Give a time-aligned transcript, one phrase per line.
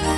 [0.00, 0.14] Cierre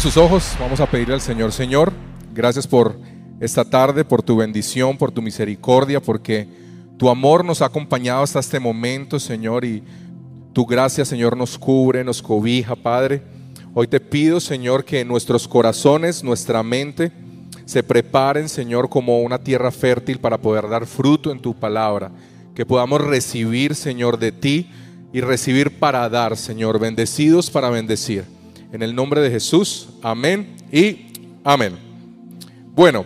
[0.00, 1.92] sus ojos, vamos a pedirle al Señor, Señor,
[2.32, 2.98] gracias por
[3.40, 6.63] esta tarde, por tu bendición, por tu misericordia, porque
[6.96, 9.82] tu amor nos ha acompañado hasta este momento, Señor, y
[10.52, 13.22] tu gracia, Señor, nos cubre, nos cobija, Padre.
[13.74, 17.10] Hoy te pido, Señor, que nuestros corazones, nuestra mente,
[17.64, 22.12] se preparen, Señor, como una tierra fértil para poder dar fruto en tu palabra.
[22.54, 24.70] Que podamos recibir, Señor, de ti
[25.12, 28.24] y recibir para dar, Señor, bendecidos para bendecir.
[28.72, 31.06] En el nombre de Jesús, amén y
[31.42, 31.76] amén.
[32.74, 33.04] Bueno,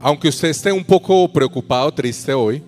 [0.00, 2.62] aunque usted esté un poco preocupado, triste hoy,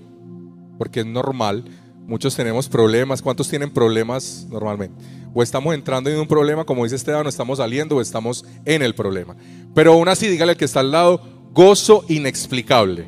[0.76, 1.64] porque es normal,
[2.06, 3.22] muchos tenemos problemas.
[3.22, 5.02] ¿Cuántos tienen problemas normalmente?
[5.32, 8.82] O estamos entrando en un problema, como dice Esteban, o estamos saliendo, o estamos en
[8.82, 9.34] el problema.
[9.74, 11.22] Pero aún así, dígale al que está al lado,
[11.54, 13.06] gozo inexplicable.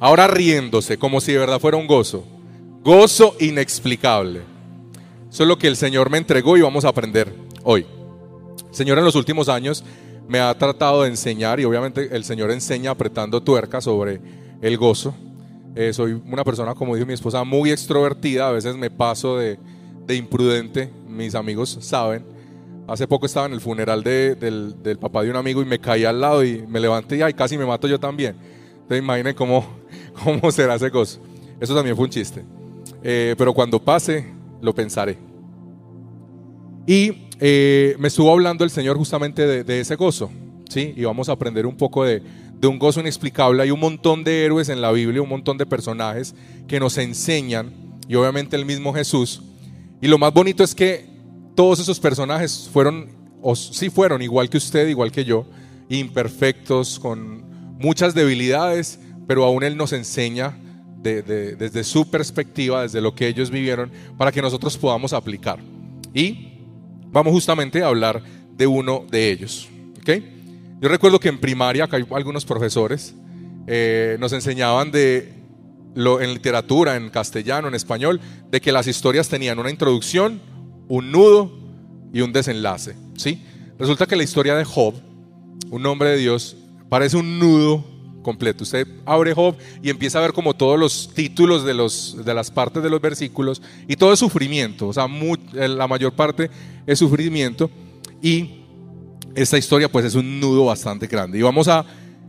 [0.00, 2.24] Ahora riéndose, como si de verdad fuera un gozo.
[2.82, 4.42] Gozo inexplicable.
[5.30, 7.32] Eso es lo que el Señor me entregó y vamos a aprender
[7.62, 7.86] hoy.
[8.72, 9.84] Señor en los últimos años
[10.28, 14.20] me ha tratado de enseñar y obviamente el Señor enseña apretando tuerca sobre
[14.60, 15.14] el gozo.
[15.76, 18.48] Eh, soy una persona, como dijo mi esposa, muy extrovertida.
[18.48, 19.58] A veces me paso de,
[20.08, 20.90] imprudente.
[21.08, 22.24] Mis amigos saben.
[22.86, 26.20] Hace poco estaba en el funeral del, papá de un amigo y me caí al
[26.20, 28.36] lado y me levanté y casi me mato yo también.
[28.74, 29.66] Entonces imaginen cómo,
[30.24, 31.20] cómo será ese gozo.
[31.60, 32.44] Eso también fue un chiste.
[33.02, 34.26] Eh, pero cuando pase,
[34.60, 35.33] lo pensaré.
[36.86, 40.30] Y eh, me estuvo hablando el Señor justamente de, ese gozo,
[40.68, 40.92] ¿sí?
[40.96, 42.22] Y vamos a aprender un poco de,
[42.60, 43.62] de, un gozo inexplicable.
[43.62, 46.34] Hay un montón de héroes en la Biblia, un montón de personajes
[46.68, 47.72] que nos enseñan,
[48.08, 49.42] y obviamente el mismo Jesús.
[50.00, 51.06] Y lo más bonito es que
[51.54, 53.08] todos esos personajes fueron,
[53.40, 55.46] o sí fueron, igual que usted, igual que yo,
[55.88, 57.44] imperfectos, con
[57.78, 60.58] muchas debilidades, pero aún Él nos enseña
[61.02, 65.58] desde su perspectiva, desde lo que ellos vivieron, para que nosotros podamos aplicar.
[66.14, 66.53] Y
[67.14, 68.22] vamos justamente a hablar
[68.56, 69.68] de uno de ellos.
[70.80, 73.14] Yo recuerdo que en primaria, acá hay algunos profesores,
[73.66, 75.32] eh, nos enseñaban de
[75.96, 78.20] en literatura, en castellano, en español,
[78.50, 80.40] de que las historias tenían una introducción,
[80.88, 81.52] un nudo
[82.12, 82.96] y un desenlace.
[83.16, 83.40] ¿sí?
[83.78, 84.94] Resulta que la historia de Job,
[85.70, 86.56] un hombre de Dios,
[86.88, 87.84] parece un nudo
[88.24, 88.64] completo.
[88.64, 92.50] Usted abre Job y empieza a ver como todos los títulos de, los, de las
[92.50, 96.50] partes de los versículos y todo es sufrimiento, o sea, eh, la mayor parte
[96.84, 97.70] es sufrimiento
[98.20, 98.62] y
[99.36, 101.38] esta historia pues es un nudo bastante grande.
[101.38, 101.84] Y vamos a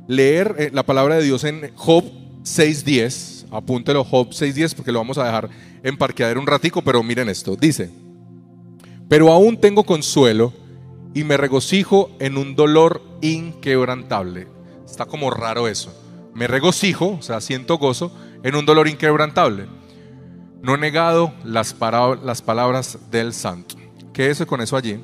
[0.07, 2.03] leer eh, la palabra de Dios en Job
[2.43, 5.49] 6.10, apúntelo Job 6.10 porque lo vamos a dejar
[5.81, 7.89] en parqueadero un ratico, pero miren esto, dice,
[9.07, 10.53] pero aún tengo consuelo
[11.13, 14.54] y me regocijo en un dolor inquebrantable
[14.95, 15.93] Está como raro eso.
[16.33, 18.13] Me regocijo, o sea, siento gozo
[18.43, 19.67] en un dolor inquebrantable.
[20.61, 23.75] No he negado las, palabras del santo.
[24.13, 24.97] Quédese con eso allí.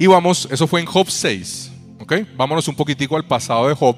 [0.00, 1.70] Y vamos, eso fue en Job 6.
[2.00, 2.14] ¿ok?
[2.36, 3.94] Vámonos un poquitico al pasado de Job.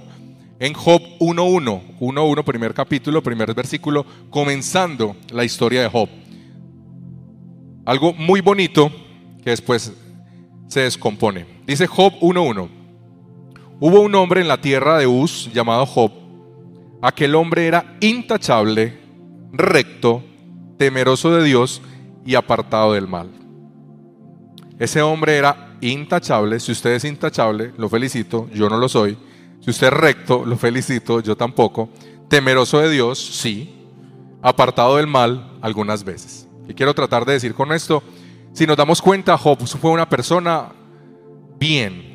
[0.58, 6.10] En Job 1.1, 1.1, primer capítulo, primer versículo, comenzando la historia de Job.
[7.86, 8.92] Algo muy bonito
[9.42, 9.94] que después
[10.68, 11.46] se descompone.
[11.66, 12.83] Dice Job 1.1.
[13.80, 16.12] Hubo un hombre en la tierra de Uz llamado Job.
[17.02, 18.98] Aquel hombre era intachable,
[19.52, 20.22] recto,
[20.78, 21.82] temeroso de Dios
[22.24, 23.30] y apartado del mal.
[24.78, 26.60] Ese hombre era intachable.
[26.60, 29.18] Si usted es intachable, lo felicito, yo no lo soy.
[29.60, 31.90] Si usted es recto, lo felicito, yo tampoco.
[32.28, 33.74] Temeroso de Dios, sí.
[34.40, 36.48] Apartado del mal, algunas veces.
[36.68, 38.02] Y quiero tratar de decir con esto,
[38.52, 40.68] si nos damos cuenta, Job fue una persona
[41.58, 42.13] bien,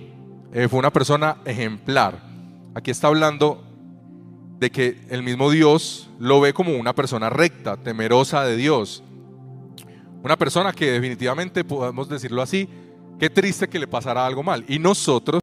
[0.54, 2.20] eh, fue una persona ejemplar.
[2.74, 3.64] Aquí está hablando
[4.60, 9.04] de que el mismo Dios lo ve como una persona recta, temerosa de Dios.
[10.24, 12.68] Una persona que definitivamente, podemos decirlo así,
[13.20, 14.66] qué triste que le pasara algo mal.
[14.68, 15.42] Y nosotros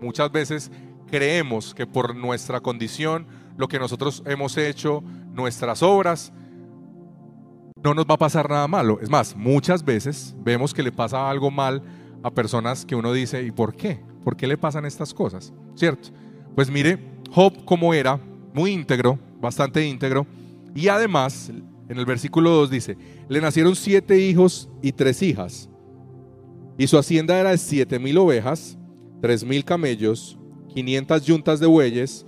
[0.00, 0.70] muchas veces
[1.10, 3.26] creemos que por nuestra condición,
[3.56, 5.02] lo que nosotros hemos hecho,
[5.32, 6.32] nuestras obras,
[7.82, 8.98] no nos va a pasar nada malo.
[9.00, 11.82] Es más, muchas veces vemos que le pasa algo mal
[12.22, 14.07] a personas que uno dice, ¿y por qué?
[14.28, 15.54] ¿Por qué le pasan estas cosas?
[15.74, 16.10] ¿Cierto?
[16.54, 16.98] Pues mire,
[17.30, 18.20] Job como era,
[18.52, 20.26] muy íntegro, bastante íntegro,
[20.74, 25.70] y además, en el versículo 2 dice, le nacieron siete hijos y tres hijas,
[26.76, 28.76] y su hacienda era de siete mil ovejas,
[29.22, 30.38] tres mil camellos,
[30.74, 32.26] quinientas yuntas de bueyes,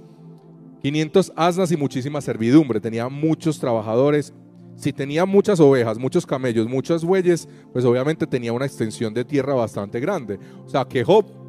[0.81, 2.81] 500 asnas y muchísima servidumbre.
[2.81, 4.32] Tenía muchos trabajadores.
[4.75, 9.52] Si tenía muchas ovejas, muchos camellos, muchos bueyes, pues obviamente tenía una extensión de tierra
[9.52, 10.38] bastante grande.
[10.64, 11.40] O sea que Job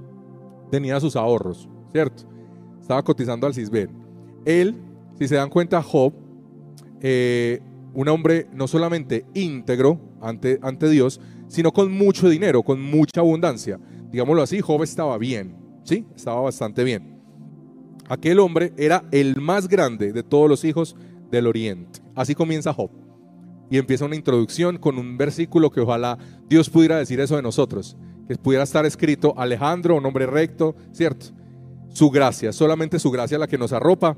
[0.72, 2.24] tenía sus ahorros, ¿cierto?
[2.80, 3.92] Estaba cotizando al Cisben.
[4.46, 4.76] Él,
[5.20, 6.14] si se dan cuenta, Job,
[7.02, 7.62] eh,
[7.94, 13.80] un hombre no solamente íntegro ante, ante Dios, sino con mucho dinero, con mucha abundancia.
[14.12, 16.06] Digámoslo así, Job estaba bien, ¿sí?
[16.16, 17.22] Estaba bastante bien.
[18.08, 20.96] Aquel hombre era el más grande de todos los hijos
[21.30, 22.02] del oriente.
[22.16, 22.90] Así comienza Job.
[23.70, 26.18] Y empieza una introducción con un versículo que ojalá
[26.50, 27.96] Dios pudiera decir eso de nosotros.
[28.40, 31.28] Pudiera estar escrito Alejandro, un recto, ¿cierto?
[31.90, 34.16] Su gracia, solamente su gracia la que nos arropa.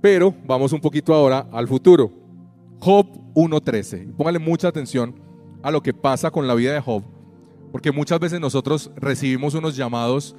[0.00, 2.12] Pero vamos un poquito ahora al futuro.
[2.80, 4.14] Job 1.13.
[4.14, 5.14] Póngale mucha atención
[5.62, 7.02] a lo que pasa con la vida de Job.
[7.72, 10.36] Porque muchas veces nosotros recibimos unos llamados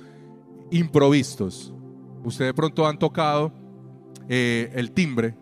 [0.71, 1.73] improvistos.
[2.23, 3.51] Ustedes de pronto han tocado
[4.27, 5.35] eh, el timbre,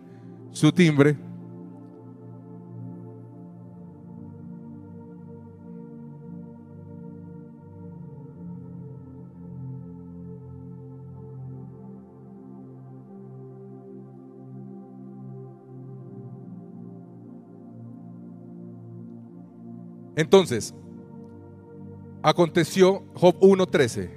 [0.51, 1.17] su timbre.
[20.17, 20.73] Entonces,
[22.23, 24.09] aconteció Job 1.13.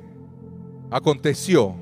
[0.91, 1.77] Aconteció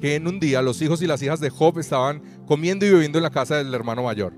[0.00, 3.18] que en un día los hijos y las hijas de Job estaban comiendo y bebiendo
[3.18, 4.34] en la casa del hermano mayor.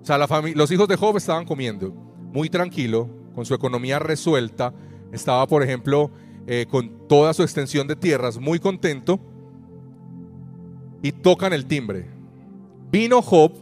[0.00, 4.72] O sea, los hijos de Job estaban comiendo muy tranquilo, con su economía resuelta.
[5.10, 6.12] Estaba, por ejemplo,
[6.46, 9.18] eh, con toda su extensión de tierras, muy contento.
[11.02, 12.06] Y tocan el timbre.
[12.92, 13.52] Vino Job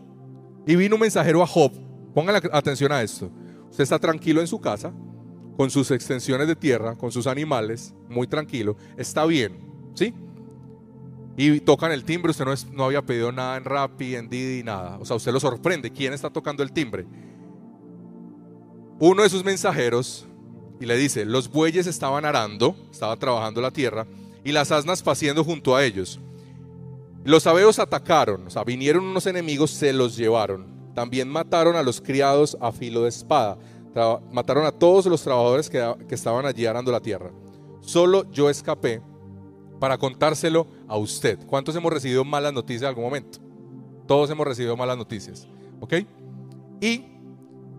[0.67, 1.73] y vino un mensajero a Job.
[2.15, 3.31] Pongan atención a esto.
[3.71, 4.93] Usted está tranquilo en su casa,
[5.57, 8.77] con sus extensiones de tierra, con sus animales, muy tranquilo.
[8.97, 9.59] Está bien,
[9.95, 10.15] ¿sí?
[11.37, 14.99] y tocan el timbre, usted no, no había pedido nada en Rappi, en Didi, nada.
[15.01, 15.91] O sea, usted lo sorprende.
[15.91, 17.07] ¿Quién está tocando el timbre?
[19.01, 20.27] Uno de sus mensajeros
[20.81, 24.07] y le dice, los bueyes estaban arando, estaba trabajando la tierra,
[24.45, 26.21] y las asnas paciendo junto a ellos.
[27.25, 30.67] Los abeos atacaron, o sea, vinieron unos enemigos, se los llevaron.
[30.95, 33.57] También mataron a los criados a filo de espada.
[34.33, 37.31] Mataron a todos los trabajadores que, estaban allí arando la tierra.
[37.81, 39.03] Solo yo escapé
[39.79, 41.39] para contárselo a usted.
[41.47, 43.39] ¿Cuántos hemos recibido malas noticias en algún momento?
[44.07, 45.47] Todos hemos recibido malas noticias.
[45.81, 45.95] ¿Ok?
[46.81, 47.05] Y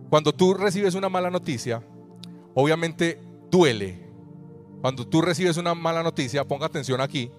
[0.09, 1.83] cuando tú recibes una mala noticia,
[2.53, 3.19] obviamente
[3.51, 4.06] duele.
[4.81, 7.31] Cuando tú recibes una mala noticia, ponga atención aquí.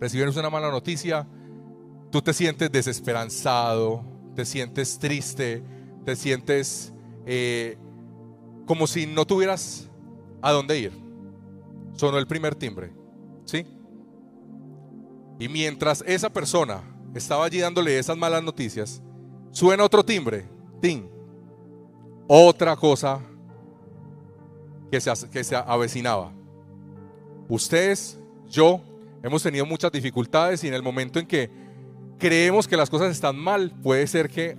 [0.00, 1.26] Recibes una mala noticia,
[2.10, 4.04] tú te sientes desesperanzado,
[4.34, 5.62] te sientes triste,
[6.04, 6.92] te sientes
[7.26, 7.76] eh,
[8.64, 9.90] como si no tuvieras
[10.40, 10.92] a dónde ir.
[11.94, 12.92] Sonó el primer timbre.
[13.44, 13.66] ¿Sí?
[15.38, 16.82] Y mientras esa persona
[17.14, 19.02] estaba allí dándole esas malas noticias,
[19.50, 20.46] suena otro timbre,
[20.80, 21.08] ¡Tin!
[22.28, 23.20] Otra cosa
[24.90, 26.32] que se, que se avecinaba.
[27.48, 28.18] Ustedes,
[28.48, 28.80] yo,
[29.22, 31.50] hemos tenido muchas dificultades y en el momento en que
[32.18, 34.58] creemos que las cosas están mal, puede ser que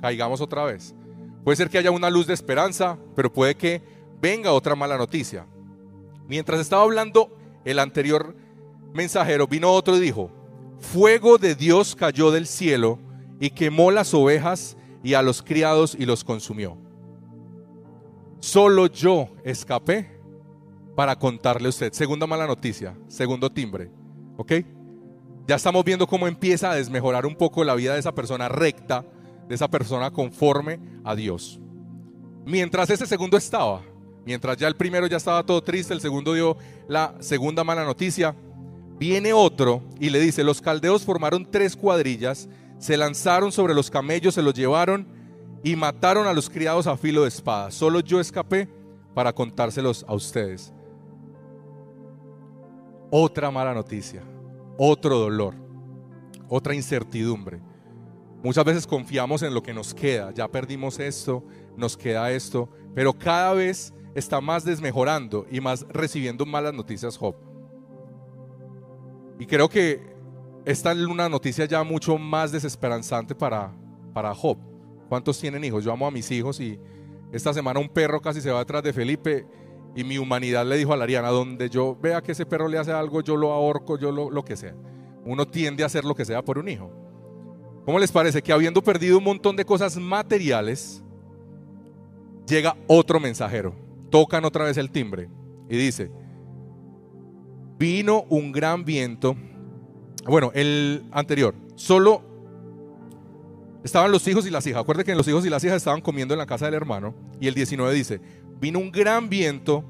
[0.00, 0.94] caigamos otra vez.
[1.44, 3.82] Puede ser que haya una luz de esperanza, pero puede que
[4.20, 5.46] venga otra mala noticia.
[6.28, 8.36] Mientras estaba hablando el anterior
[8.92, 10.30] mensajero, vino otro y dijo,
[10.78, 12.98] fuego de Dios cayó del cielo
[13.40, 16.78] y quemó las ovejas y a los criados y los consumió.
[18.40, 20.20] Solo yo escapé
[20.94, 21.92] para contarle a usted.
[21.92, 23.90] Segunda mala noticia, segundo timbre.
[24.36, 24.52] ¿Ok?
[25.46, 29.04] Ya estamos viendo cómo empieza a desmejorar un poco la vida de esa persona recta,
[29.48, 31.60] de esa persona conforme a Dios.
[32.44, 33.82] Mientras ese segundo estaba,
[34.24, 36.56] Mientras ya el primero ya estaba todo triste, el segundo dio
[36.88, 38.36] la segunda mala noticia.
[38.98, 44.34] Viene otro y le dice, los caldeos formaron tres cuadrillas, se lanzaron sobre los camellos,
[44.34, 45.08] se los llevaron
[45.64, 47.70] y mataron a los criados a filo de espada.
[47.72, 48.68] Solo yo escapé
[49.12, 50.72] para contárselos a ustedes.
[53.10, 54.22] Otra mala noticia,
[54.78, 55.54] otro dolor,
[56.48, 57.60] otra incertidumbre.
[58.42, 61.44] Muchas veces confiamos en lo que nos queda, ya perdimos esto,
[61.76, 67.36] nos queda esto, pero cada vez está más desmejorando y más recibiendo malas noticias Job.
[69.38, 70.12] Y creo que
[70.64, 73.72] esta es una noticia ya mucho más desesperanzante para,
[74.12, 74.58] para Job.
[75.08, 75.84] ¿Cuántos tienen hijos?
[75.84, 76.80] Yo amo a mis hijos y
[77.32, 79.46] esta semana un perro casi se va detrás de Felipe
[79.94, 82.78] y mi humanidad le dijo a la Ariana, donde yo vea que ese perro le
[82.78, 84.74] hace algo, yo lo ahorco, yo lo, lo que sea.
[85.24, 86.90] Uno tiende a hacer lo que sea por un hijo.
[87.84, 91.02] ¿Cómo les parece que habiendo perdido un montón de cosas materiales,
[92.46, 93.82] llega otro mensajero?
[94.12, 95.28] tocan otra vez el timbre
[95.68, 96.12] y dice,
[97.78, 99.34] vino un gran viento.
[100.24, 102.22] Bueno, el anterior, solo
[103.82, 104.82] estaban los hijos y las hijas.
[104.82, 107.14] Acuérdense que los hijos y las hijas estaban comiendo en la casa del hermano.
[107.40, 108.20] Y el 19 dice,
[108.60, 109.82] vino un gran viento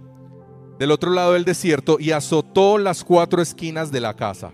[0.79, 4.53] del otro lado del desierto y azotó las cuatro esquinas de la casa.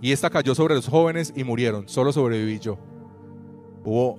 [0.00, 1.88] Y esta cayó sobre los jóvenes y murieron.
[1.88, 2.78] Solo sobreviví yo.
[3.84, 4.18] Hubo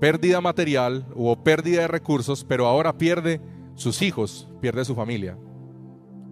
[0.00, 3.40] pérdida material, hubo pérdida de recursos, pero ahora pierde
[3.74, 5.38] sus hijos, pierde su familia.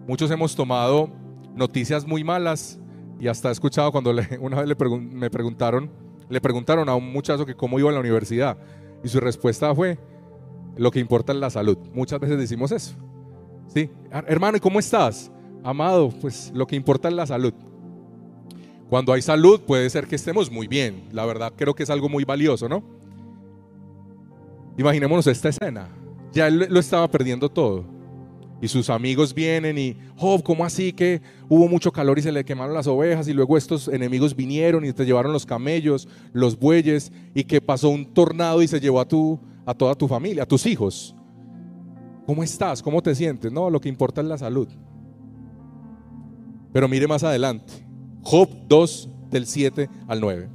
[0.07, 1.09] Muchos hemos tomado
[1.55, 2.79] noticias muy malas
[3.19, 5.91] y hasta he escuchado cuando una vez me preguntaron,
[6.29, 8.57] le preguntaron a un muchacho que cómo iba a la universidad
[9.03, 9.97] y su respuesta fue,
[10.77, 11.77] lo que importa es la salud.
[11.93, 12.95] Muchas veces decimos eso.
[13.67, 15.31] Sí, hermano, ¿y cómo estás?
[15.63, 17.53] Amado, pues lo que importa es la salud.
[18.89, 21.09] Cuando hay salud puede ser que estemos muy bien.
[21.11, 22.83] La verdad creo que es algo muy valioso, ¿no?
[24.77, 25.89] Imaginémonos esta escena.
[26.31, 27.85] Ya él lo estaba perdiendo todo.
[28.61, 32.45] Y sus amigos vienen y, Job, ¿cómo así que hubo mucho calor y se le
[32.45, 33.27] quemaron las ovejas?
[33.27, 37.89] Y luego estos enemigos vinieron y te llevaron los camellos, los bueyes, y que pasó
[37.89, 41.15] un tornado y se llevó a, tu, a toda tu familia, a tus hijos.
[42.25, 42.81] ¿Cómo estás?
[42.81, 43.51] ¿Cómo te sientes?
[43.51, 44.67] No, lo que importa es la salud.
[46.71, 47.84] Pero mire más adelante.
[48.25, 50.49] Job 2 del 7 al 9.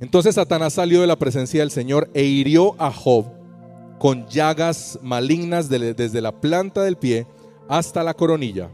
[0.00, 3.26] Entonces Satanás salió de la presencia del Señor e hirió a Job
[3.98, 7.26] con llagas malignas desde la planta del pie
[7.68, 8.70] hasta la coronilla.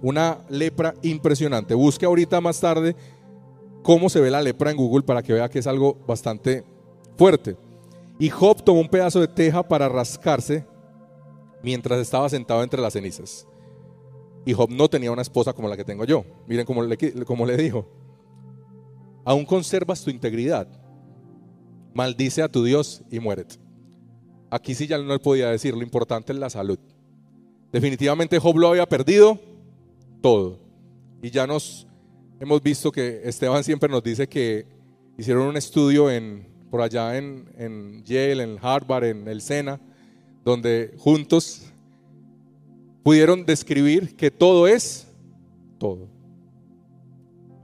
[0.00, 1.74] Una lepra impresionante.
[1.74, 2.96] Busque ahorita más tarde
[3.82, 6.64] cómo se ve la lepra en Google para que vea que es algo bastante
[7.18, 7.58] fuerte.
[8.18, 10.64] Y Job tomó un pedazo de teja para rascarse
[11.62, 13.46] mientras estaba sentado entre las cenizas.
[14.46, 16.24] Y Job no tenía una esposa como la que tengo yo.
[16.46, 17.86] Miren cómo le, cómo le dijo
[19.24, 20.68] aún conservas tu integridad.
[21.94, 23.56] Maldice a tu Dios y muérete.
[24.50, 26.78] Aquí sí ya no le podía decir, lo importante es la salud.
[27.72, 29.40] Definitivamente Job lo había perdido
[30.20, 30.60] todo.
[31.22, 31.86] Y ya nos
[32.40, 34.66] hemos visto que Esteban siempre nos dice que
[35.16, 39.80] hicieron un estudio en, por allá en, en Yale, en Harvard, en el Sena,
[40.44, 41.63] donde juntos
[43.04, 45.06] pudieron describir que todo es
[45.78, 46.08] todo.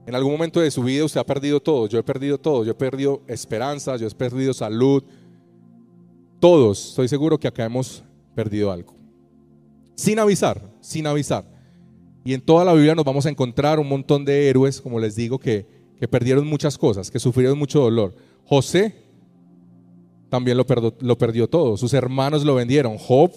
[0.07, 1.87] En algún momento de su vida usted ha perdido todo.
[1.87, 2.65] Yo he perdido todo.
[2.65, 5.03] Yo he perdido esperanza, yo he perdido salud.
[6.39, 8.05] Todos, estoy seguro que acá hemos
[8.35, 8.95] perdido algo.
[9.95, 11.45] Sin avisar, sin avisar.
[12.25, 15.17] Y en toda la Biblia nos vamos a encontrar un montón de héroes, como les
[15.17, 15.67] digo, que,
[15.99, 18.15] que perdieron muchas cosas, que sufrieron mucho dolor.
[18.45, 18.95] José
[20.29, 20.67] también lo,
[21.01, 21.77] lo perdió todo.
[21.77, 22.99] Sus hermanos lo vendieron.
[22.99, 23.33] Job,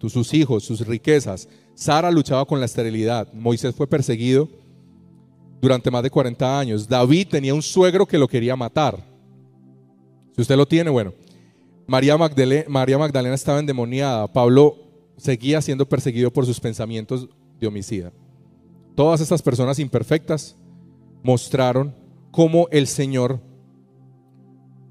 [0.00, 1.48] sus hijos, sus riquezas.
[1.74, 3.32] Sara luchaba con la esterilidad.
[3.32, 4.48] Moisés fue perseguido
[5.60, 6.88] durante más de 40 años.
[6.88, 9.04] David tenía un suegro que lo quería matar.
[10.34, 11.12] Si usted lo tiene, bueno.
[11.86, 14.32] María Magdalena, María Magdalena estaba endemoniada.
[14.32, 14.76] Pablo
[15.16, 18.12] seguía siendo perseguido por sus pensamientos de homicida.
[18.94, 20.56] Todas estas personas imperfectas
[21.22, 21.94] mostraron
[22.30, 23.40] cómo el Señor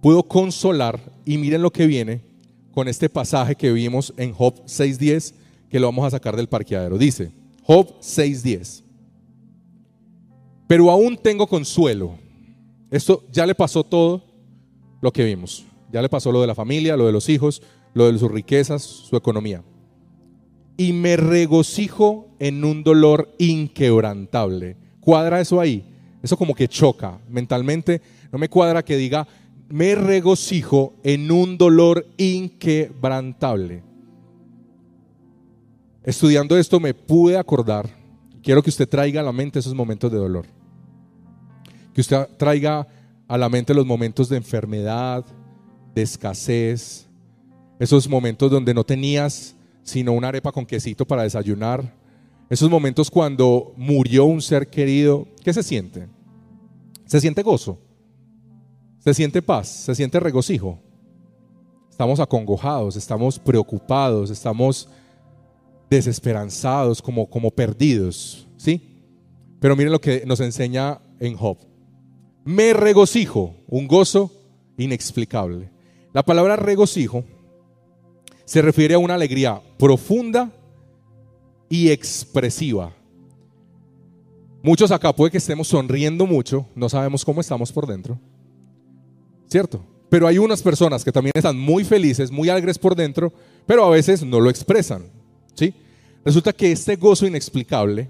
[0.01, 2.21] pudo consolar, y miren lo que viene
[2.75, 5.33] con este pasaje que vimos en Job 6.10,
[5.69, 6.99] que lo vamos a sacar del parqueadero.
[6.99, 7.31] Dice,
[7.63, 8.85] Job 6.10
[10.67, 12.17] pero aún tengo consuelo.
[12.89, 14.23] Esto ya le pasó todo
[15.01, 15.65] lo que vimos.
[15.91, 17.61] Ya le pasó lo de la familia, lo de los hijos,
[17.93, 19.63] lo de sus riquezas, su economía.
[20.77, 24.77] Y me regocijo en un dolor inquebrantable.
[24.99, 25.85] ¿Cuadra eso ahí?
[26.21, 28.01] Eso como que choca mentalmente.
[28.31, 29.27] No me cuadra que diga,
[29.69, 33.83] me regocijo en un dolor inquebrantable.
[36.03, 37.89] Estudiando esto me pude acordar,
[38.43, 40.45] quiero que usted traiga a la mente esos momentos de dolor
[41.95, 42.85] que usted traiga
[43.25, 45.25] a la mente los momentos de enfermedad,
[45.95, 47.07] de escasez,
[47.79, 51.95] esos momentos donde no tenías sino una arepa con quesito para desayunar,
[52.49, 56.07] esos momentos cuando murió un ser querido, ¿qué se siente?
[57.05, 57.79] Se siente gozo,
[59.05, 60.79] se siente paz, se siente regocijo.
[61.89, 64.89] Estamos acongojados, estamos preocupados, estamos
[65.89, 68.81] desesperanzados, como, como perdidos, ¿sí?
[69.61, 71.57] Pero miren lo que nos enseña en Job
[72.45, 74.31] me regocijo, un gozo
[74.77, 75.71] inexplicable.
[76.13, 77.25] La palabra regocijo
[78.45, 80.51] se refiere a una alegría profunda
[81.67, 82.93] y expresiva.
[84.61, 88.19] Muchos acá puede que estemos sonriendo mucho, no sabemos cómo estamos por dentro.
[89.47, 89.85] ¿Cierto?
[90.09, 93.33] Pero hay unas personas que también están muy felices, muy alegres por dentro,
[93.65, 95.03] pero a veces no lo expresan.
[95.55, 95.73] ¿Sí?
[96.23, 98.09] Resulta que este gozo inexplicable,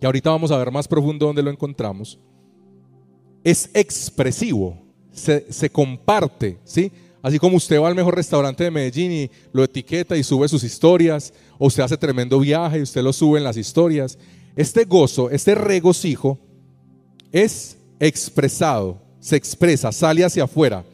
[0.00, 2.18] que ahorita vamos a ver más profundo dónde lo encontramos,
[3.44, 4.76] es expresivo,
[5.12, 6.92] se, comparte, ¿sí?
[7.22, 10.62] Así como usted va al mejor restaurante de Medellín y lo etiqueta y sube sus
[10.64, 14.18] historias, o usted hace tremendo viaje y usted lo sube en las historias.
[14.54, 16.38] Este gozo, este regocijo,
[17.32, 20.84] es expresado, se expresa, sale hacia afuera.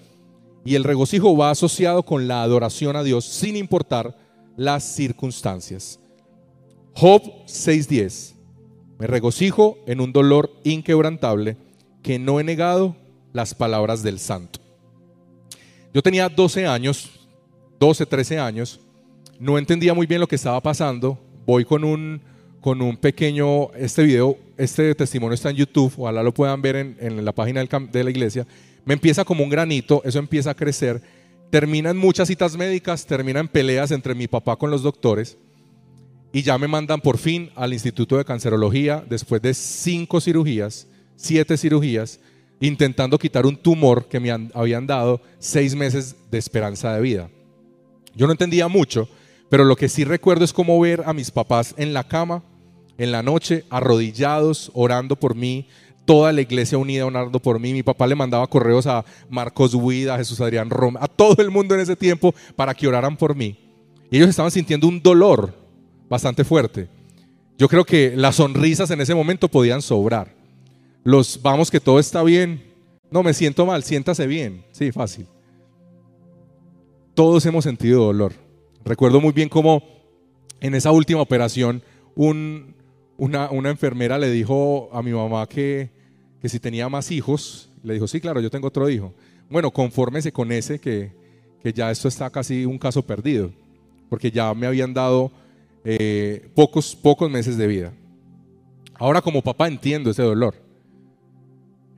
[0.64, 4.16] Y el regocijo va asociado con la adoración a Dios sin importar
[4.56, 5.98] las circunstancias.
[6.94, 8.34] Job 6:10.
[8.98, 11.56] Me regocijo en un dolor inquebrantable
[12.02, 12.96] que no he negado
[13.32, 14.60] las palabras del santo.
[15.92, 17.10] Yo tenía 12 años,
[17.80, 18.80] 12, 13 años,
[19.38, 21.18] no entendía muy bien lo que estaba pasando.
[21.44, 22.22] Voy con un,
[22.64, 26.96] con un pequeño, este video, este testimonio está en YouTube, ojalá lo puedan ver en,
[26.98, 28.46] en la página de la iglesia.
[28.86, 31.02] Me empieza como un granito, eso empieza a crecer,
[31.50, 35.36] termina en muchas citas médicas, termina en peleas entre mi papá con los doctores
[36.32, 41.58] y ya me mandan por fin al Instituto de Cancerología después de cinco cirugías, siete
[41.58, 42.18] cirugías,
[42.60, 47.30] intentando quitar un tumor que me habían dado seis meses de esperanza de vida.
[48.16, 49.06] Yo no entendía mucho,
[49.50, 52.42] pero lo que sí recuerdo es cómo ver a mis papás en la cama,
[52.98, 55.66] en la noche, arrodillados, orando por mí,
[56.04, 57.72] toda la iglesia unida orando por mí.
[57.72, 61.50] Mi papá le mandaba correos a Marcos Huida, a Jesús Adrián Roma, a todo el
[61.50, 63.58] mundo en ese tiempo para que oraran por mí.
[64.10, 65.54] Y ellos estaban sintiendo un dolor
[66.08, 66.88] bastante fuerte.
[67.58, 70.34] Yo creo que las sonrisas en ese momento podían sobrar.
[71.02, 72.62] Los vamos que todo está bien.
[73.10, 74.64] No, me siento mal, siéntase bien.
[74.72, 75.26] Sí, fácil.
[77.14, 78.32] Todos hemos sentido dolor.
[78.84, 79.82] Recuerdo muy bien cómo
[80.60, 81.82] en esa última operación
[83.16, 85.90] una, una, enfermera le dijo a mi mamá que,
[86.40, 87.70] que si tenía más hijos.
[87.82, 89.12] Le dijo, sí, claro, yo tengo otro hijo.
[89.50, 91.12] Bueno, confórmese con ese que,
[91.62, 93.50] que ya esto está casi un caso perdido.
[94.08, 95.30] Porque ya me habían dado
[95.84, 97.92] eh, pocos, pocos meses de vida.
[98.94, 100.54] Ahora como papá entiendo ese dolor.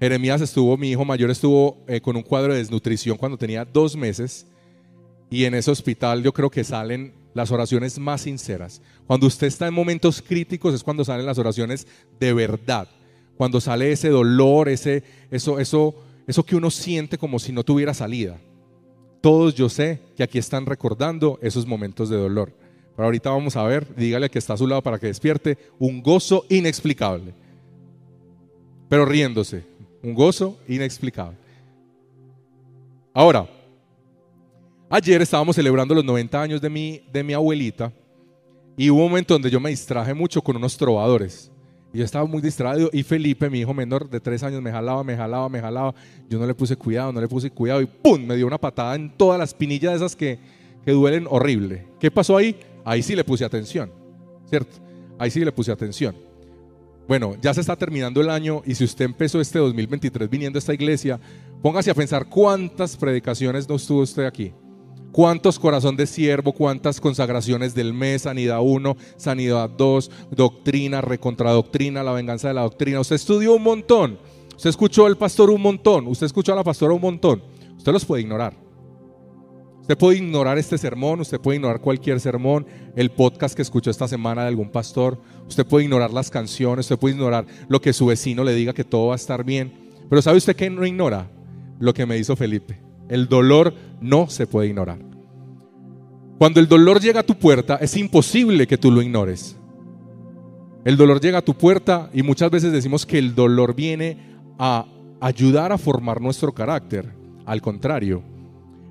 [0.00, 3.96] Jeremías estuvo, mi hijo mayor estuvo eh, con un cuadro de desnutrición cuando tenía dos
[3.96, 4.46] meses
[5.30, 8.80] y en ese hospital yo creo que salen las oraciones más sinceras.
[9.06, 11.86] Cuando usted está en momentos críticos es cuando salen las oraciones
[12.18, 12.88] de verdad.
[13.36, 15.94] Cuando sale ese dolor, ese, eso, eso,
[16.26, 18.38] eso que uno siente como si no tuviera salida.
[19.20, 22.54] Todos yo sé que aquí están recordando esos momentos de dolor.
[22.96, 26.02] Pero ahorita vamos a ver, dígale que está a su lado para que despierte, un
[26.02, 27.34] gozo inexplicable.
[28.88, 29.62] Pero riéndose,
[30.02, 31.36] un gozo inexplicable.
[33.12, 33.46] Ahora,
[34.88, 37.92] ayer estábamos celebrando los 90 años de mi, de mi abuelita
[38.76, 41.50] y hubo un momento donde yo me distraje mucho con unos trovadores.
[41.92, 45.02] Y yo estaba muy distraído y Felipe, mi hijo menor de tres años, me jalaba,
[45.02, 45.94] me jalaba, me jalaba.
[46.28, 48.26] Yo no le puse cuidado, no le puse cuidado y ¡pum!
[48.26, 50.38] Me dio una patada en todas las pinillas de esas que,
[50.84, 51.86] que duelen horrible.
[51.98, 52.56] ¿Qué pasó ahí?
[52.84, 53.90] Ahí sí le puse atención,
[54.48, 54.76] ¿cierto?
[55.18, 56.14] Ahí sí le puse atención.
[57.08, 60.60] Bueno, ya se está terminando el año y si usted empezó este 2023 viniendo a
[60.60, 61.18] esta iglesia,
[61.62, 64.52] póngase a pensar cuántas predicaciones no estuvo usted aquí.
[65.16, 72.12] ¿Cuántos corazón de siervo, cuántas consagraciones del mes, sanidad 1, sanidad 2, doctrina, recontradoctrina, la
[72.12, 73.00] venganza de la doctrina?
[73.00, 74.18] Usted estudió un montón,
[74.54, 77.42] usted escuchó al pastor un montón, usted escuchó a la pastora un montón.
[77.78, 78.58] Usted los puede ignorar.
[79.80, 84.08] Usted puede ignorar este sermón, usted puede ignorar cualquier sermón, el podcast que escuchó esta
[84.08, 88.04] semana de algún pastor, usted puede ignorar las canciones, usted puede ignorar lo que su
[88.04, 89.72] vecino le diga que todo va a estar bien.
[90.10, 91.30] Pero ¿sabe usted qué no ignora?
[91.78, 92.85] Lo que me hizo Felipe.
[93.08, 94.98] El dolor no se puede ignorar.
[96.38, 99.56] Cuando el dolor llega a tu puerta, es imposible que tú lo ignores.
[100.84, 104.18] El dolor llega a tu puerta y muchas veces decimos que el dolor viene
[104.58, 104.86] a
[105.20, 107.12] ayudar a formar nuestro carácter.
[107.44, 108.22] Al contrario,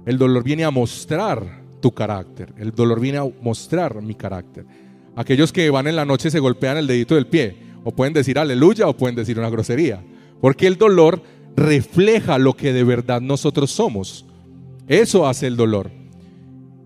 [0.06, 2.54] el dolor viene a mostrar tu carácter.
[2.58, 4.65] El dolor viene a mostrar mi carácter.
[5.15, 7.58] Aquellos que van en la noche se golpean el dedito del pie.
[7.84, 10.04] O pueden decir aleluya o pueden decir una grosería.
[10.41, 11.21] Porque el dolor
[11.56, 14.26] refleja lo que de verdad nosotros somos.
[14.88, 15.91] Eso hace el dolor.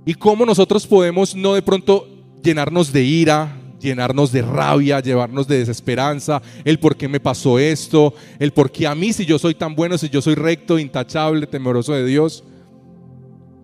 [0.05, 2.07] Y cómo nosotros podemos no de pronto
[2.41, 8.13] llenarnos de ira, llenarnos de rabia, llevarnos de desesperanza, el por qué me pasó esto,
[8.39, 11.47] el por qué a mí si yo soy tan bueno, si yo soy recto, intachable,
[11.47, 12.43] temeroso de Dios.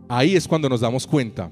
[0.08, 1.50] Ahí es cuando nos damos cuenta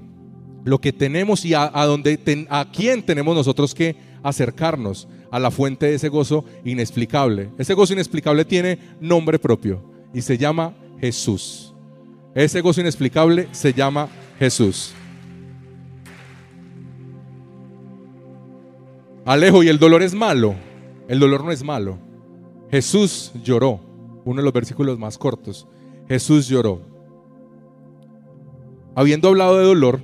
[0.63, 5.85] lo que tenemos y a, dónde a quién tenemos nosotros que acercarnos a la fuente
[5.85, 7.49] de ese gozo inexplicable.
[7.57, 9.83] Ese gozo inexplicable tiene nombre propio
[10.13, 11.73] y se llama Jesús.
[12.33, 14.07] Ese gozo inexplicable se llama
[14.39, 14.93] Jesús.
[19.25, 20.55] Alejo, y el dolor es malo.
[21.07, 21.97] El dolor no es malo.
[22.71, 23.79] Jesús lloró.
[24.25, 25.67] Uno de los versículos más cortos.
[26.07, 26.81] Jesús lloró.
[28.95, 30.01] Habiendo hablado de dolor,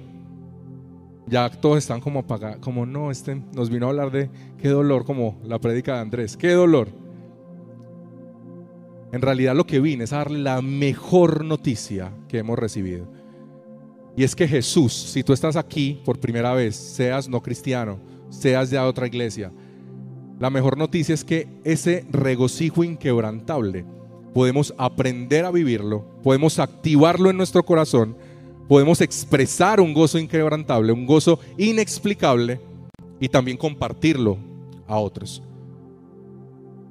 [1.29, 5.05] ya todos están como apagados, como no, este nos vino a hablar de qué dolor,
[5.05, 6.89] como la prédica de Andrés, qué dolor.
[9.11, 13.07] En realidad lo que vine es a darle la mejor noticia que hemos recibido.
[14.15, 18.69] Y es que Jesús, si tú estás aquí por primera vez, seas no cristiano, seas
[18.69, 19.51] de otra iglesia,
[20.39, 23.85] la mejor noticia es que ese regocijo inquebrantable
[24.33, 28.15] podemos aprender a vivirlo, podemos activarlo en nuestro corazón,
[28.69, 32.61] podemos expresar un gozo inquebrantable, un gozo inexplicable
[33.19, 34.37] y también compartirlo
[34.87, 35.41] a otros.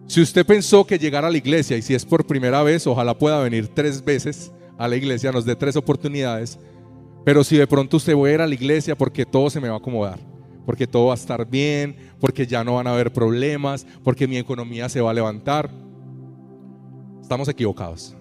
[0.08, 3.16] Si usted pensó que llegar a la iglesia, y si es por primera vez, ojalá
[3.16, 6.58] pueda venir tres veces a la iglesia, nos dé tres oportunidades,
[7.24, 9.68] pero si de pronto usted va a ir a la iglesia porque todo se me
[9.68, 10.18] va a acomodar,
[10.66, 14.36] porque todo va a estar bien, porque ya no van a haber problemas, porque mi
[14.36, 15.70] economía se va a levantar,
[17.22, 18.16] estamos equivocados.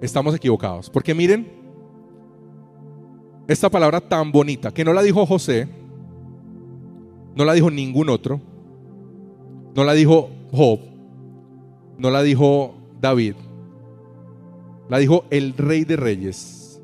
[0.00, 0.88] Estamos equivocados.
[0.90, 1.46] Porque miren,
[3.48, 5.66] esta palabra tan bonita, que no la dijo José,
[7.34, 8.40] no la dijo ningún otro,
[9.74, 10.80] no la dijo Job,
[11.96, 13.34] no la dijo David,
[14.88, 16.80] la dijo el Rey de Reyes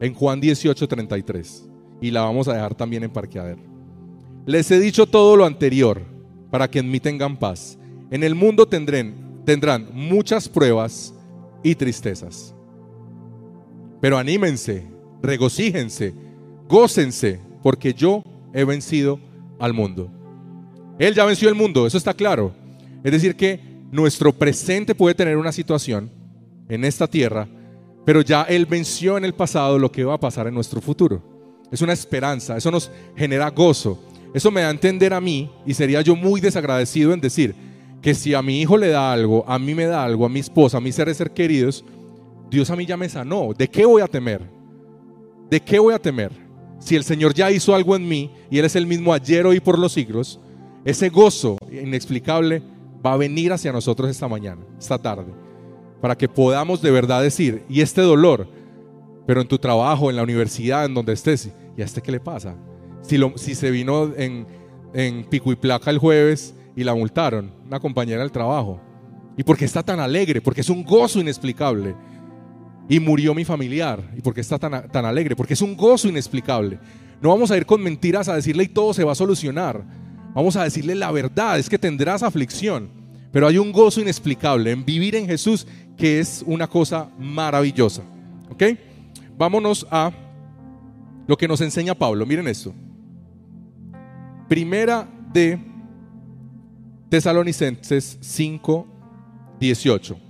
[0.00, 1.68] en Juan 18:33
[2.00, 3.62] y la vamos a dejar también en parqueadero.
[4.46, 6.02] Les he dicho todo lo anterior
[6.50, 7.78] para que en mí tengan paz.
[8.10, 11.14] En el mundo tendrán, tendrán muchas pruebas
[11.62, 12.54] y tristezas.
[14.00, 14.86] Pero anímense,
[15.22, 16.14] regocíjense,
[16.68, 19.20] gócense, porque yo he vencido
[19.58, 20.10] al mundo.
[20.98, 22.52] Él ya venció el mundo, eso está claro.
[23.02, 26.10] Es decir, que nuestro presente puede tener una situación
[26.68, 27.48] en esta tierra,
[28.04, 31.22] pero ya Él venció en el pasado lo que va a pasar en nuestro futuro.
[31.70, 34.02] Es una esperanza, eso nos genera gozo.
[34.34, 37.54] Eso me da a entender a mí, y sería yo muy desagradecido en decir
[38.02, 40.40] que si a mi hijo le da algo, a mí me da algo, a mi
[40.40, 41.84] esposa, a mis seres queridos,
[42.50, 43.50] Dios a mí ya me sanó.
[43.56, 44.42] ¿De qué voy a temer?
[45.50, 46.32] ¿De qué voy a temer?
[46.78, 49.60] Si el Señor ya hizo algo en mí y Él es el mismo ayer, hoy
[49.60, 50.40] por los siglos,
[50.84, 52.62] ese gozo inexplicable
[53.04, 55.32] va a venir hacia nosotros esta mañana, esta tarde,
[56.00, 58.48] para que podamos de verdad decir, y este dolor,
[59.26, 62.20] pero en tu trabajo, en la universidad, en donde estés, ¿y a este qué le
[62.20, 62.56] pasa?
[63.02, 64.46] Si, lo, si se vino en,
[64.94, 68.80] en pico y placa el jueves y la multaron, una compañera del trabajo,
[69.36, 71.94] y porque está tan alegre, porque es un gozo inexplicable
[72.88, 74.02] y murió mi familiar.
[74.16, 75.36] ¿Y por qué está tan, tan alegre?
[75.36, 76.78] Porque es un gozo inexplicable.
[77.20, 79.84] No vamos a ir con mentiras a decirle y todo se va a solucionar.
[80.34, 82.90] Vamos a decirle la verdad, es que tendrás aflicción,
[83.32, 88.02] pero hay un gozo inexplicable en vivir en Jesús que es una cosa maravillosa.
[88.50, 88.62] ¿Ok?
[89.36, 90.12] Vámonos a
[91.26, 92.24] lo que nos enseña Pablo.
[92.24, 92.72] Miren esto.
[94.48, 95.58] Primera de
[97.10, 98.86] Tesalonicenses 5,
[99.60, 100.27] 18.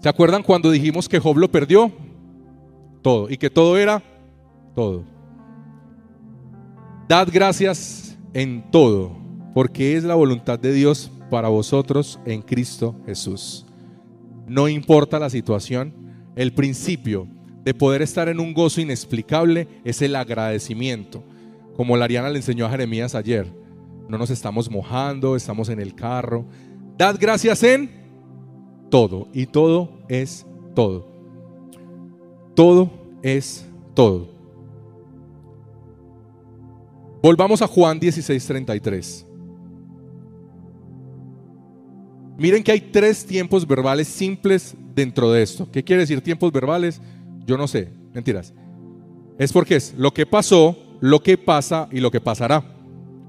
[0.00, 1.90] ¿Se acuerdan cuando dijimos que Job lo perdió?
[3.02, 3.28] Todo.
[3.30, 4.02] Y que todo era
[4.74, 5.04] todo.
[7.08, 9.16] Dad gracias en todo,
[9.54, 13.66] porque es la voluntad de Dios para vosotros en Cristo Jesús.
[14.46, 15.92] No importa la situación,
[16.36, 17.26] el principio
[17.64, 21.24] de poder estar en un gozo inexplicable es el agradecimiento.
[21.74, 23.52] Como la Ariana le enseñó a Jeremías ayer.
[24.08, 26.46] No nos estamos mojando, estamos en el carro.
[26.96, 27.90] Dad gracias en
[28.90, 29.28] todo.
[29.32, 31.06] Y todo es todo.
[32.54, 32.90] Todo
[33.22, 34.28] es todo.
[37.22, 39.24] Volvamos a Juan 16:33.
[42.38, 45.68] Miren que hay tres tiempos verbales simples dentro de esto.
[45.72, 47.00] ¿Qué quiere decir tiempos verbales?
[47.44, 48.54] Yo no sé, mentiras.
[49.38, 52.62] Es porque es lo que pasó, lo que pasa y lo que pasará.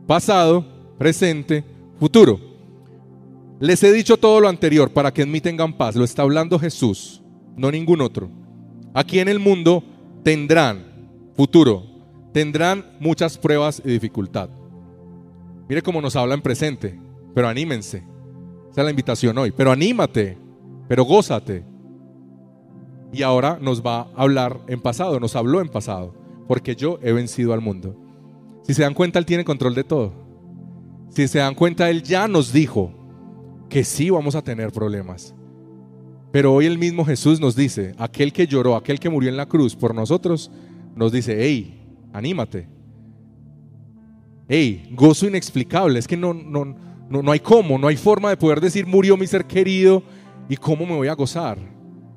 [0.06, 0.64] Pasado,
[1.00, 1.64] presente,
[2.00, 2.49] futuro.
[3.60, 5.96] Les he dicho todo lo anterior para que en paz.
[5.96, 7.22] Lo está hablando Jesús,
[7.58, 8.30] no ningún otro.
[8.94, 9.84] Aquí en el mundo
[10.24, 10.86] tendrán,
[11.36, 11.84] futuro,
[12.32, 14.50] tendrán muchas pruebas y dificultad.
[15.68, 16.98] Mire cómo nos habla en presente,
[17.36, 17.98] pero anímense.
[18.72, 19.52] Esa es la invitación hoy.
[19.52, 20.38] Pero anímate,
[20.88, 21.66] pero gózate.
[23.12, 26.14] Y ahora nos va a hablar en pasado, nos habló en pasado,
[26.48, 27.96] porque yo he vencido al mundo.
[28.64, 30.14] Si se dan cuenta, Él tiene control de todo.
[31.10, 32.94] Si se dan cuenta, Él ya nos dijo,
[33.70, 35.34] que sí vamos a tener problemas.
[36.32, 39.48] Pero hoy el mismo Jesús nos dice, aquel que lloró, aquel que murió en la
[39.48, 40.52] cruz por nosotros,
[40.96, 42.68] nos dice, hey, anímate.
[44.48, 46.66] Hey, gozo inexplicable, es que no, no,
[47.10, 50.04] no, no hay cómo, no hay forma de poder decir, murió mi ser querido
[50.48, 51.58] y cómo me voy a gozar.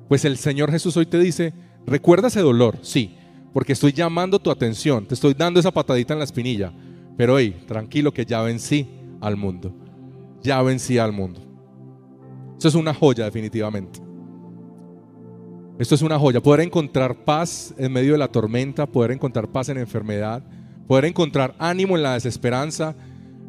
[0.07, 1.53] Pues el Señor Jesús hoy te dice,
[1.85, 3.15] recuerda ese dolor, sí,
[3.51, 6.73] porque estoy llamando tu atención, te estoy dando esa patadita en la espinilla,
[7.15, 8.87] pero hey, tranquilo que ya vencí
[9.21, 9.82] al mundo
[10.43, 11.41] ya vencía al mundo.
[12.57, 13.99] Eso es una joya definitivamente.
[15.79, 16.41] Esto es una joya.
[16.41, 20.43] Poder encontrar paz en medio de la tormenta, poder encontrar paz en enfermedad,
[20.87, 22.95] poder encontrar ánimo en la desesperanza,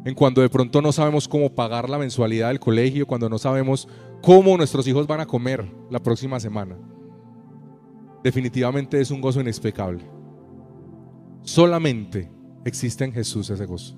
[0.05, 3.87] en cuando de pronto no sabemos cómo pagar la mensualidad del colegio, cuando no sabemos
[4.21, 6.75] cómo nuestros hijos van a comer la próxima semana.
[8.23, 10.03] Definitivamente es un gozo inexplicable.
[11.43, 12.31] Solamente
[12.65, 13.95] existe en Jesús ese gozo.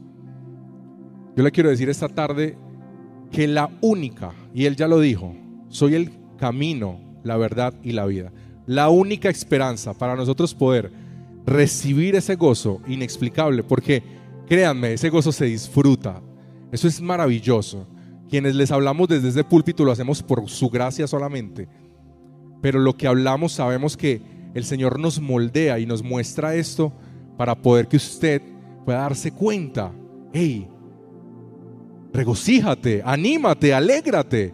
[1.36, 2.58] Yo le quiero decir esta tarde
[3.32, 5.36] que la única, y él ya lo dijo,
[5.70, 8.32] soy el camino, la verdad y la vida.
[8.66, 10.92] La única esperanza para nosotros poder
[11.46, 14.04] recibir ese gozo inexplicable, porque
[14.48, 16.22] créanme, ese gozo se disfruta.
[16.72, 17.88] Eso es maravilloso.
[18.30, 21.70] Quienes les hablamos desde ese púlpito lo hacemos por su gracia solamente.
[22.62, 24.22] Pero lo que hablamos sabemos que
[24.54, 26.92] el Señor nos moldea y nos muestra esto
[27.38, 28.42] para poder que usted
[28.84, 29.94] pueda darse cuenta.
[30.34, 30.68] Hey,
[32.14, 34.54] regocíjate, anímate, alégrate.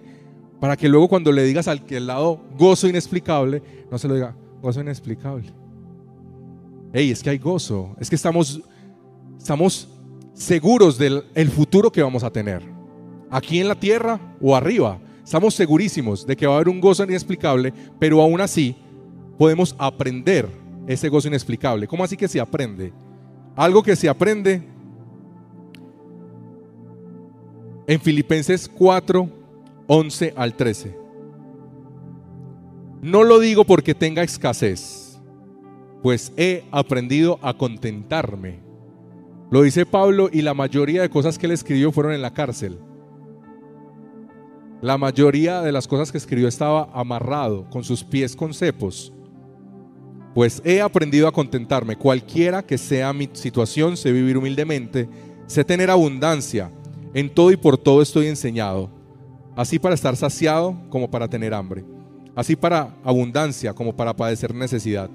[0.59, 3.61] Para que luego cuando le digas al que al lado gozo inexplicable,
[3.91, 5.49] no se lo diga gozo inexplicable.
[6.93, 8.61] Hey, es que hay gozo, es que estamos,
[9.37, 9.89] estamos
[10.33, 12.63] seguros del el futuro que vamos a tener.
[13.29, 14.99] Aquí en la tierra o arriba.
[15.23, 18.75] Estamos segurísimos de que va a haber un gozo inexplicable, pero aún así
[19.37, 20.47] podemos aprender
[20.85, 21.87] ese gozo inexplicable.
[21.87, 22.93] ¿Cómo así que se aprende?
[23.55, 24.61] Algo que se aprende
[27.87, 29.29] en Filipenses 4,
[29.87, 30.97] 11 al 13.
[33.01, 35.19] No lo digo porque tenga escasez,
[36.01, 38.61] pues he aprendido a contentarme.
[39.51, 42.79] Lo dice Pablo y la mayoría de cosas que él escribió fueron en la cárcel.
[44.81, 49.13] La mayoría de las cosas que escribió estaba amarrado con sus pies con cepos.
[50.33, 55.07] Pues he aprendido a contentarme, cualquiera que sea mi situación, sé vivir humildemente,
[55.45, 56.71] sé tener abundancia
[57.13, 58.89] en todo y por todo estoy enseñado,
[59.55, 61.85] así para estar saciado como para tener hambre,
[62.35, 65.09] así para abundancia como para padecer necesidad.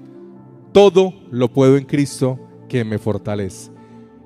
[0.71, 3.71] Todo lo puedo en Cristo que me fortalece.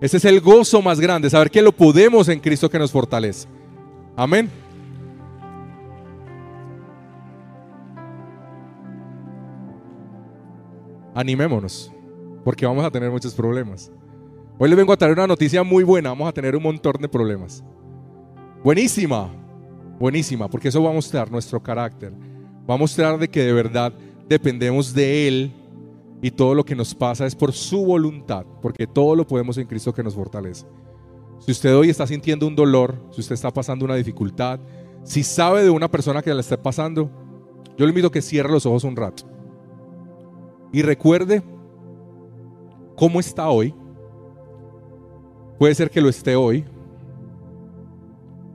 [0.01, 3.47] Ese es el gozo más grande, saber que lo podemos en Cristo que nos fortalece.
[4.15, 4.49] Amén.
[11.15, 11.91] Animémonos,
[12.43, 13.91] porque vamos a tener muchos problemas.
[14.57, 16.09] Hoy les vengo a traer una noticia muy buena.
[16.09, 17.63] Vamos a tener un montón de problemas.
[18.63, 19.29] Buenísima,
[19.99, 22.13] buenísima, porque eso va a mostrar nuestro carácter.
[22.69, 23.91] Va a mostrar de que de verdad
[24.29, 25.51] dependemos de Él
[26.21, 29.67] y todo lo que nos pasa es por su voluntad, porque todo lo podemos en
[29.67, 30.65] Cristo que nos fortalece.
[31.39, 34.59] Si usted hoy está sintiendo un dolor, si usted está pasando una dificultad,
[35.03, 37.09] si sabe de una persona que la está pasando,
[37.75, 39.23] yo le invito a que cierre los ojos un rato
[40.71, 41.43] y recuerde
[42.95, 43.73] cómo está hoy
[45.57, 46.65] Puede ser que lo esté hoy.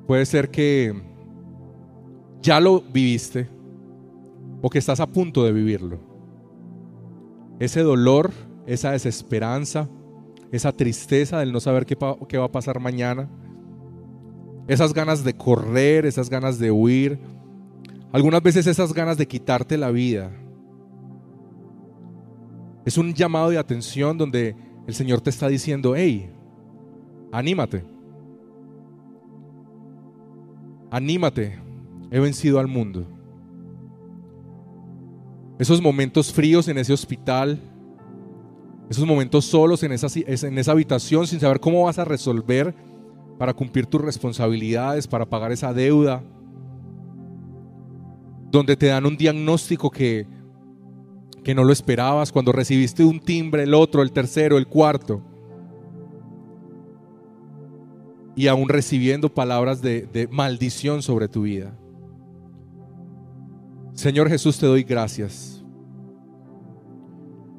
[0.06, 0.94] Puede ser que
[2.40, 3.48] ya lo viviste
[4.62, 5.98] o que estás a punto de vivirlo.
[7.58, 8.30] Ese dolor,
[8.66, 9.88] esa desesperanza,
[10.52, 11.96] esa tristeza del no saber qué,
[12.28, 13.28] qué va a pasar mañana,
[14.66, 17.18] esas ganas de correr, esas ganas de huir,
[18.12, 20.30] algunas veces esas ganas de quitarte la vida.
[22.84, 24.56] Es un llamado de atención donde
[24.86, 26.30] el Señor te está diciendo, hey,
[27.32, 27.84] Anímate.
[30.90, 31.58] Anímate.
[32.10, 33.06] He vencido al mundo.
[35.58, 37.60] Esos momentos fríos en ese hospital,
[38.88, 42.74] esos momentos solos en esa, habitación sin saber cómo vas a resolver
[43.38, 46.22] para cumplir tus responsabilidades, para pagar esa deuda,
[48.50, 50.26] donde te dan un diagnóstico que,
[51.44, 55.22] que no lo esperabas, cuando recibiste un timbre, el otro, el tercero, el cuarto.
[58.38, 61.76] Y aún recibiendo palabras de, maldición sobre tu vida.
[63.94, 65.64] Señor Jesús, te doy gracias.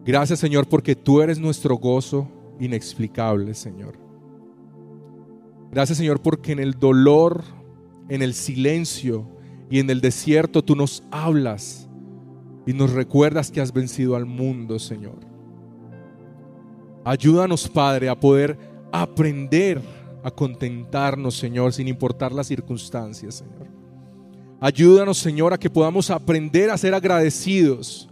[0.05, 3.99] Gracias Señor porque tú eres nuestro gozo inexplicable, Señor.
[5.69, 7.43] Gracias Señor porque en el dolor,
[8.07, 9.27] en el silencio
[9.69, 11.89] y en el desierto tú nos hablas
[12.65, 15.19] y nos recuerdas que has vencido al mundo, Señor.
[17.03, 18.57] Ayúdanos, Padre, a poder
[18.93, 23.67] aprender a contentarnos, Señor, sin importar las circunstancias, Señor.
[24.59, 28.09] Ayúdanos, Señor, a que podamos aprender a ser agradecidos,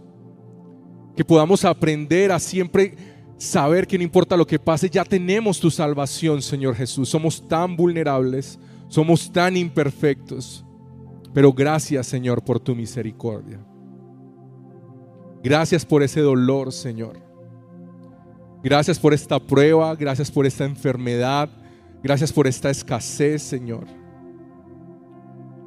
[1.14, 2.94] que podamos aprender a siempre
[3.36, 7.08] saber que no importa lo que pase, ya tenemos tu salvación, Señor Jesús.
[7.08, 10.64] Somos tan vulnerables, somos tan imperfectos,
[11.34, 13.60] pero gracias, Señor, por tu misericordia.
[15.42, 17.20] Gracias por ese dolor, Señor.
[18.62, 21.48] Gracias por esta prueba, gracias por esta enfermedad,
[22.02, 23.86] Gracias por esta escasez, Señor.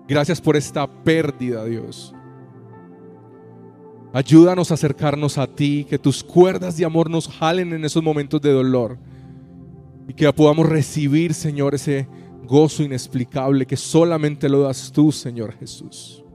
[0.07, 2.13] Gracias por esta pérdida, Dios.
[4.13, 8.41] Ayúdanos a acercarnos a ti, que tus cuerdas de amor nos jalen en esos momentos
[8.41, 8.97] de dolor
[10.07, 12.07] y que podamos recibir, Señor, ese
[12.45, 16.25] gozo inexplicable que solamente lo das tú, Señor Jesús.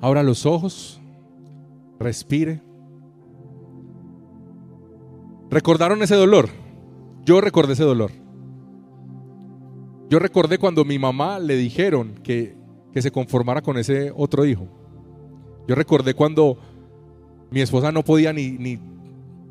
[0.00, 1.00] Abra los ojos,
[1.98, 2.60] respire.
[5.50, 6.50] ¿Recordaron ese dolor?
[7.28, 8.10] Yo recordé ese dolor.
[10.08, 12.56] Yo recordé cuando mi mamá le dijeron que,
[12.90, 14.66] que se conformara con ese otro hijo.
[15.68, 16.56] Yo recordé cuando
[17.50, 18.78] mi esposa no podía ni, ni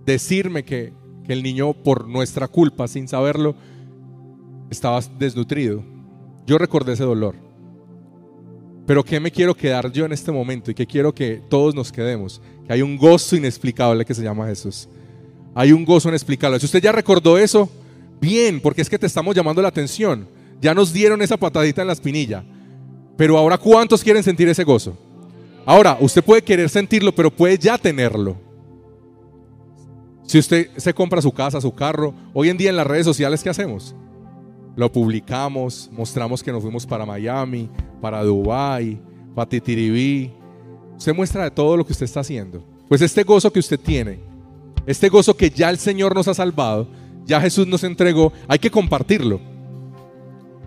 [0.08, 0.92] decirme que,
[1.24, 3.54] que el niño por nuestra culpa, sin saberlo,
[4.72, 5.84] estaba desnutrido.
[6.48, 7.36] Yo recordé ese dolor.
[8.88, 11.92] Pero ¿qué me quiero quedar yo en este momento y qué quiero que todos nos
[11.92, 12.42] quedemos?
[12.66, 14.90] Que hay un gozo inexplicable que se llama Jesús.
[15.56, 16.60] Hay un gozo inexplicable.
[16.60, 17.70] Si usted ya recordó eso,
[18.22, 20.28] bien, porque es que te estamos llamando la atención.
[20.62, 22.44] Ya nos dieron esa patadita en la espinilla.
[23.16, 24.98] Pero ahora, ¿cuántos quieren sentir ese gozo?
[25.66, 28.38] Ahora, usted puede querer sentirlo, pero puede ya tenerlo.
[30.24, 33.42] Si usted se compra su casa, su carro, hoy en día en las redes sociales,
[33.42, 33.96] ¿qué hacemos?
[34.76, 39.00] Lo publicamos, mostramos que nos fuimos para Miami, para Dubai,
[39.34, 40.32] para Titiribí.
[40.98, 42.64] Usted muestra de todo lo que usted está haciendo.
[42.88, 44.20] Pues este gozo que usted tiene,
[44.88, 46.88] este gozo que ya el Señor nos ha salvado,
[47.26, 49.40] ya Jesús nos entregó, hay que compartirlo.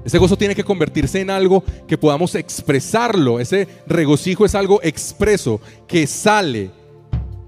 [0.05, 3.41] Ese gozo tiene que convertirse en algo que podamos expresarlo.
[3.41, 6.71] Ese regocijo es algo expreso, que sale.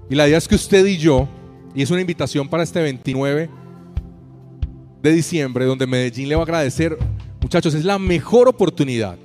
[0.09, 1.27] Y la idea es que usted y yo,
[1.73, 3.49] y es una invitación para este 29
[5.01, 6.97] de diciembre, donde Medellín le va a agradecer,
[7.41, 9.17] muchachos, es la mejor oportunidad,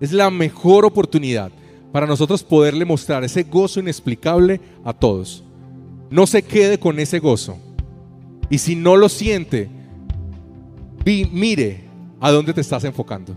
[0.00, 1.50] es la mejor oportunidad
[1.92, 5.45] para nosotros poderle mostrar ese gozo inexplicable a todos.
[6.10, 7.58] No se quede con ese gozo.
[8.48, 9.68] Y si no lo siente,
[11.04, 11.84] mire
[12.20, 13.36] a dónde te estás enfocando.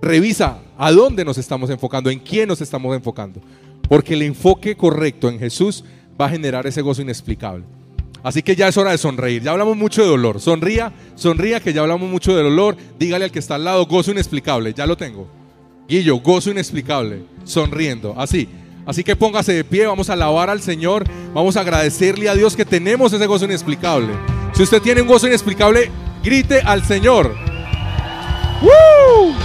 [0.00, 3.40] Revisa a dónde nos estamos enfocando, en quién nos estamos enfocando.
[3.88, 5.84] Porque el enfoque correcto en Jesús
[6.20, 7.64] va a generar ese gozo inexplicable.
[8.22, 9.42] Así que ya es hora de sonreír.
[9.42, 10.40] Ya hablamos mucho de dolor.
[10.40, 12.76] Sonría, sonría que ya hablamos mucho de dolor.
[12.98, 14.74] Dígale al que está al lado, gozo inexplicable.
[14.74, 15.28] Ya lo tengo.
[15.88, 17.22] Guillo, gozo inexplicable.
[17.44, 18.14] Sonriendo.
[18.16, 18.48] Así.
[18.88, 22.56] Así que póngase de pie, vamos a alabar al Señor, vamos a agradecerle a Dios
[22.56, 24.14] que tenemos ese gozo inexplicable.
[24.54, 25.90] Si usted tiene un gozo inexplicable,
[26.24, 27.34] grite al Señor.
[28.62, 29.37] ¡Woo!